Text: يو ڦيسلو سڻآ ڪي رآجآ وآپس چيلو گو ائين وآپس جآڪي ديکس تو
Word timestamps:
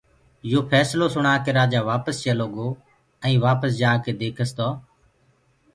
يو 0.51 0.59
ڦيسلو 0.71 1.07
سڻآ 1.15 1.33
ڪي 1.43 1.51
رآجآ 1.57 1.79
وآپس 1.89 2.15
چيلو 2.23 2.47
گو 2.55 2.67
ائين 3.23 3.39
وآپس 3.45 3.71
جآڪي 3.81 4.11
ديکس 4.19 4.49
تو 4.57 4.69